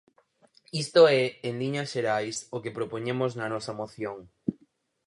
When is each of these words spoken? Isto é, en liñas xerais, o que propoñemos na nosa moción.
Isto 0.83 1.01
é, 1.19 1.23
en 1.47 1.53
liñas 1.61 1.91
xerais, 1.93 2.37
o 2.55 2.61
que 2.63 2.75
propoñemos 2.77 3.31
na 3.39 3.47
nosa 3.53 3.73
moción. 3.81 4.17